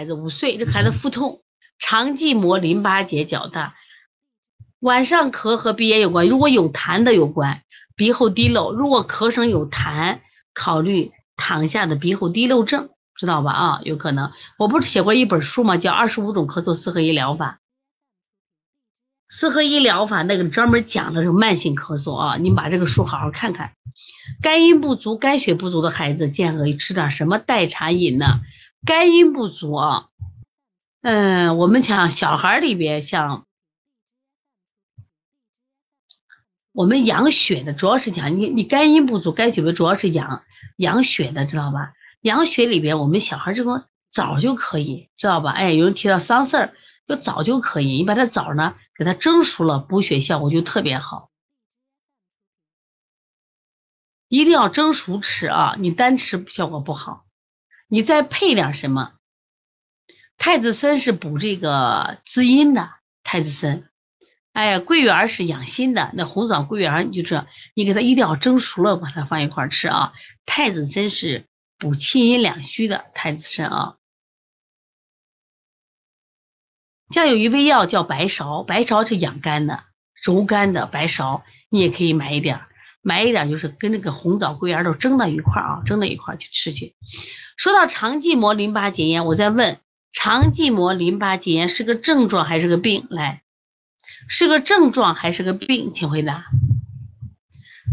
[0.00, 1.42] 孩子五岁，这孩子腹痛，
[1.80, 3.74] 肠系膜淋巴结较大，
[4.78, 7.62] 晚上咳和鼻炎有关，如果有痰的有关，
[7.96, 10.20] 鼻后滴漏，如果咳声有痰，
[10.54, 13.50] 考虑躺下的鼻后滴漏症，知道吧？
[13.50, 14.30] 啊，有可能。
[14.56, 15.76] 我不是写过一本书吗？
[15.76, 17.58] 叫《二十五种咳嗽四合一疗法》。
[19.34, 23.72] 四合一疗法那个专门讲的是慢性咳嗽啊，你把这个书好好看看。
[24.42, 28.42] 肝阴不足、肝血不足的孩子，建议吃点什么代茶饮呢？
[28.84, 30.08] 肝阴不足啊，
[31.02, 33.46] 嗯，我们讲小孩里边，像
[36.72, 40.44] 我们养血的，主要是讲你你肝阴不足、肝血不足，主要是养
[40.76, 41.94] 养血的，知道吧？
[42.22, 45.50] 养血里边，我们小孩这种枣就可以，知道吧？
[45.52, 46.74] 哎，有人提到桑葚儿。
[47.08, 51.30] 就枣就可以，你把它枣呢给它蒸熟了，补血效果就特别好。
[54.28, 57.24] 一定要蒸熟吃啊，你单吃效果不好。
[57.88, 59.14] 你再配点什么？
[60.36, 62.92] 太子参是补这个滋阴的，
[63.24, 63.88] 太子参。
[64.52, 70.12] 哎呀，桂圆是养心的，那红枣桂圆你就这，你给它一定要蒸熟了，把它放一块吃啊。
[70.46, 71.46] 太子参是
[71.78, 73.96] 补气阴两虚的，太子参啊。
[77.10, 79.84] 像有一味药叫白芍，白芍是养肝的、
[80.22, 80.86] 柔肝的。
[80.86, 82.60] 白芍你也可以买一点，
[83.02, 86.94] 买一点就是跟那个红枣、桂圆都蒸到一块啊，蒸到一块去吃去。
[87.56, 89.78] 说到肠系膜淋巴结炎，我在问：
[90.12, 93.06] 肠系膜淋巴结炎是个症状还是个病？
[93.10, 93.42] 来，
[94.28, 95.90] 是个症状还是个病？
[95.90, 96.44] 请回答。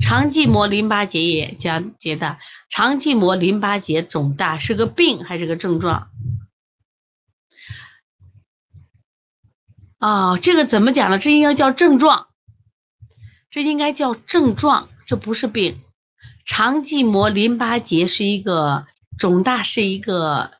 [0.00, 2.38] 肠系膜淋巴结炎加结的，
[2.68, 6.10] 肠系膜淋巴结肿大是个病还是个症状？
[9.98, 11.18] 啊，这个怎么讲呢？
[11.18, 12.26] 这应该叫症状，
[13.50, 15.80] 这应该叫症状，这不是病。
[16.44, 18.86] 肠系膜淋巴结是一个
[19.18, 20.52] 肿大，是一个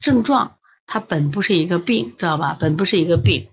[0.00, 0.56] 症状，
[0.86, 2.56] 它本不是一个病，知道吧？
[2.58, 3.48] 本不是一个病，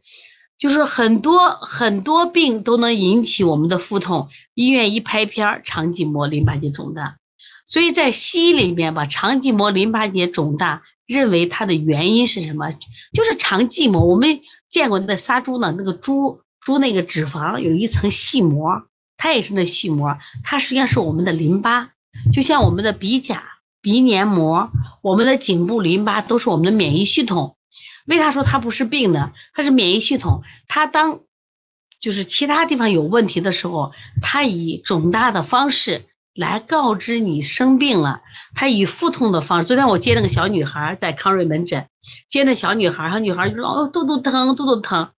[0.57, 7.17] 就是很多很多病都能引起我们的腹痛，医院一拍片儿，肠系膜淋巴结肿大。
[7.65, 12.71] 所以在西医里面，把肠系膜淋巴结肿大，认为它的原因是什么？
[13.13, 14.41] 就是肠系膜，我们。
[14.73, 15.71] 见过那杀猪呢？
[15.77, 18.87] 那个猪猪那个脂肪有一层细膜，
[19.23, 21.91] 它也是那细膜，它实际上是我们的淋巴，
[22.33, 23.41] 就像我们的鼻甲、
[23.79, 24.69] 鼻黏膜、
[25.01, 27.55] 我们的颈部淋巴都是我们的免疫系统。
[28.05, 29.31] 为啥说它不是病呢？
[29.53, 31.21] 它是免疫系统，它当
[32.01, 36.01] 就是其他地方有问题的时候，它以肿大的方式
[36.35, 38.19] 来告知你生病了。
[38.55, 39.67] 它以腹痛的方式。
[39.69, 41.87] 昨天我接那个小女孩在康瑞门诊。
[42.27, 45.11] 接那小女孩，小女孩就说：“哦，肚肚疼，肚肚疼。”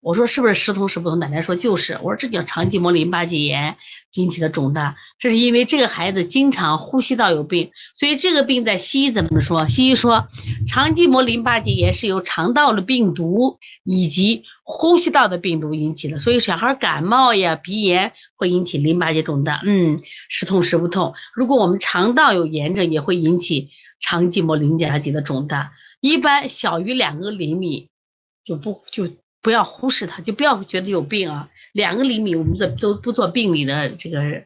[0.00, 3.76] 我说：“是不是食痛食不通？”奶奶说：“就是。”我说：“这叫肠系膜淋巴结炎
[4.14, 9.66] 引起的肿大，这是因为这个孩子经常呼吸道有病，所以这个病在西医怎么说？
[9.66, 10.28] 西医说，
[10.68, 19.60] 肠系膜淋巴结炎是由肠道的病毒以及呼吸道的病毒引起的，所以小孩感冒呀、鼻炎会引起淋巴结肿大。
[19.66, 21.14] 嗯，食痛食不痛。
[21.34, 23.70] 如果我们肠道有炎症，也会引起
[24.00, 25.72] 肠系膜淋巴结的肿大。
[26.00, 27.88] 一般小于两个厘米，
[28.44, 29.08] 就不就
[29.48, 31.48] 不要忽视它，就不要觉得有病啊。
[31.72, 34.44] 两个厘米，我们这都不做病理的这个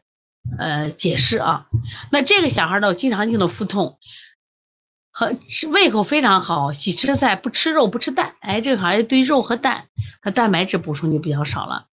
[0.57, 1.67] 呃解释啊。
[2.09, 3.99] 那这个小孩呢，经常性的腹痛，
[5.11, 5.35] 和
[5.73, 8.35] 胃口非常好，喜吃菜，不吃肉，不吃蛋。
[8.39, 9.89] 哎，这个孩子对肉和蛋，
[10.21, 11.87] 他蛋白质补充就比较少了。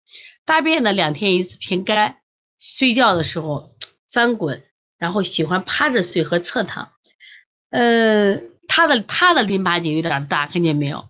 [0.45, 2.17] 大便呢，两天一次偏干，
[2.59, 3.75] 睡觉的时候
[4.11, 4.61] 翻滚，
[4.99, 6.91] 然后喜欢趴着睡和侧躺，
[7.71, 8.39] 呃。
[8.71, 11.09] 他的他的淋巴结有点大，看见没有？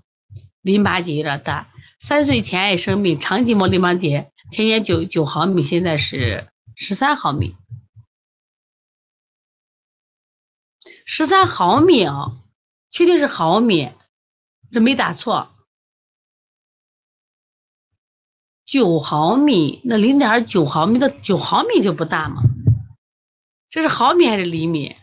[0.61, 1.67] 淋巴结有点大，
[1.99, 7.55] 三岁前爱生病，肠系膜淋巴结前年九九毫米，现在是十三毫米，
[11.05, 12.41] 十三毫米啊，
[12.89, 13.91] 确定是毫米，
[14.71, 15.53] 这没打错，
[18.65, 22.41] 九毫米，那零点九毫米的九毫米就不大吗？
[23.69, 24.95] 这是毫米还是厘米？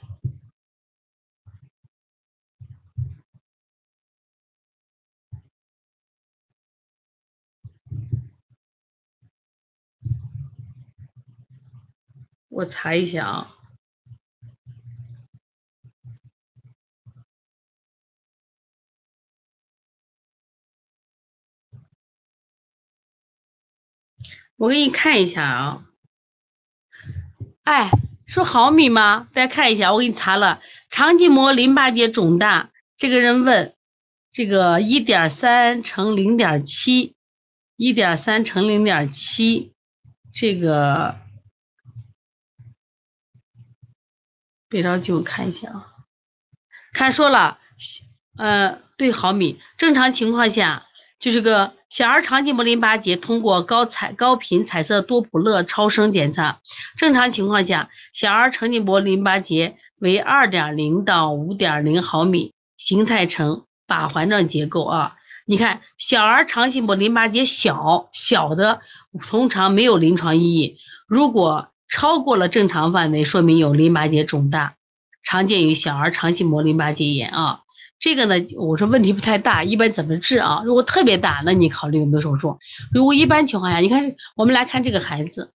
[12.57, 13.55] 我查一下啊，
[24.57, 25.85] 我给你看一下啊。
[27.65, 27.91] 哎，
[28.27, 29.29] 说毫米吗？
[29.35, 32.73] 大家看一下，我给你查了，肠系膜淋巴结肿大。
[32.97, 33.77] 这个人问，
[34.33, 37.15] 这个一点三乘零点七，
[37.77, 39.75] 一点三乘零点七，
[40.33, 41.26] 这个。
[44.69, 45.87] 别着急，我看一下啊。
[46.93, 47.59] 看说了，
[48.39, 50.87] 呃，对毫米，正常情况下
[51.21, 56.61] 就是个小儿肠系膜淋巴结通过高彩高频彩色多普勒超声检查，
[56.97, 65.17] 正常情况下小儿肠系膜淋巴结为二点零到五点零毫米，形态呈靶环状结构啊。
[65.49, 68.81] 你看，小儿肠系膜淋巴结小小的，
[69.29, 70.79] 通常没有临床意义。
[71.07, 74.75] 如果超过了正常范围，说明有淋巴结肿大，
[75.23, 77.61] 常见于小儿肠系膜淋巴结炎啊。
[77.99, 80.63] 这个呢，我说问题不太大，一般怎么治啊？
[80.65, 82.59] 如果特别大，那你考虑有没有手术？
[82.93, 85.53] 如果一般情况下，你看我们来看这个孩子，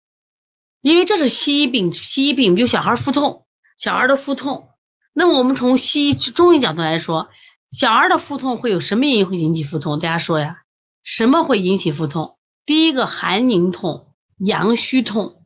[0.82, 3.46] 因为这是西医病，西医病，比如小孩腹痛，
[3.78, 4.70] 小孩的腹痛，
[5.14, 7.30] 那我们从西医中医角度来说。
[7.70, 9.98] 小儿的腹痛会有什么原因会引起腹痛？
[9.98, 10.58] 大家说呀，
[11.04, 12.36] 什么会引起腹痛？
[12.66, 14.08] 第一个寒凝痛、
[14.40, 15.41] 阳虚痛，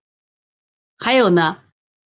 [0.97, 1.57] 还有呢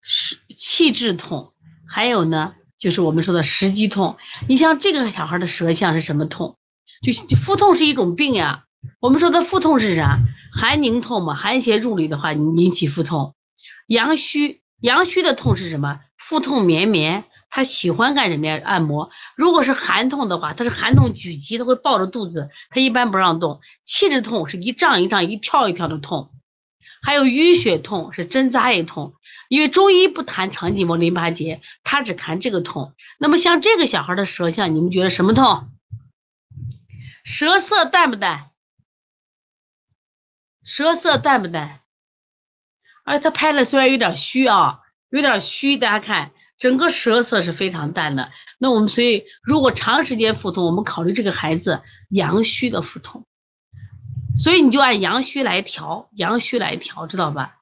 [0.01, 1.53] 是气滞痛，
[1.89, 4.17] 还有呢就是我们说的食积痛。
[4.49, 6.57] 你像这个小孩的舌象是什么痛？
[7.03, 8.65] 就腹痛是一种病呀。
[9.01, 10.19] 我们说的腹痛是啥？
[10.53, 13.35] 寒凝痛嘛，寒邪入里的话引起腹痛。
[13.87, 16.01] 阳虚，阳虚的痛是什么？
[16.17, 17.25] 腹痛绵绵。
[17.55, 18.61] 他喜欢干什么呀？
[18.65, 19.11] 按摩。
[19.37, 23.61] 如果是寒痛的话，他是寒痛聚集，他会抱着肚子，他一般不让动。
[23.85, 26.32] 气滞痛是一胀一胀、一跳一跳的痛，
[27.03, 29.15] 还有淤血痛是针扎一痛。
[29.49, 32.95] 因为中医不谈肠系膜淋巴结，他只谈这个痛。
[33.19, 35.69] 那么像这个小孩的舌象，你们觉得什么痛？
[37.23, 38.51] 舌色淡不淡？
[40.65, 41.81] 舌色淡不淡？
[43.05, 46.33] 哎，他拍的虽然有点虚啊，有点虚，大家看。
[46.59, 53.27] 整个舌色是非常淡的，那我们所以如果长时间腹痛，我们考虑这个孩子阳虚的腹痛，
[54.39, 57.59] 所以你就按阳虚来调，阳虚来调，知道吧？